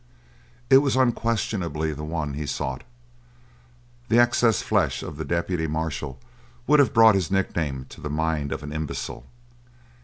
[0.71, 2.83] It was unquestionably the one he sought.
[4.09, 6.19] The excess flesh of the deputy marshal
[6.65, 9.27] would have brought his nickname to the mind of an imbecile.